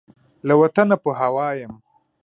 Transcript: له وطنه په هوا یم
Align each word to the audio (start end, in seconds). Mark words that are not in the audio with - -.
له 0.47 0.53
وطنه 0.61 0.95
په 1.03 1.11
هوا 1.19 1.49
یم 1.59 1.73